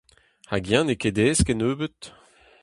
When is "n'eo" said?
0.85-0.99